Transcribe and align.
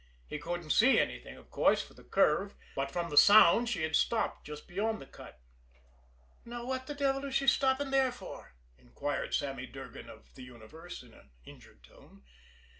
He 0.25 0.39
couldn't 0.39 0.71
see 0.71 0.97
anything, 0.99 1.37
of 1.37 1.51
course, 1.51 1.83
for 1.83 1.93
the 1.93 2.03
curve, 2.03 2.55
but 2.75 2.89
from 2.89 3.11
the 3.11 3.17
sound 3.17 3.69
she 3.69 3.83
had 3.83 3.95
stopped 3.95 4.47
just 4.47 4.67
beyond 4.67 4.99
the 4.99 5.05
cut. 5.05 5.39
"Now, 6.43 6.65
what 6.65 6.87
the 6.87 6.95
devil 6.95 7.23
is 7.25 7.35
she 7.35 7.45
stopping 7.45 7.91
there 7.91 8.11
for?" 8.11 8.55
inquired 8.79 9.35
Sammy 9.35 9.67
Durgan 9.67 10.09
of 10.09 10.33
the 10.33 10.41
universe 10.43 11.03
in 11.03 11.13
an 11.13 11.29
injured 11.45 11.83
tone. 11.83 12.23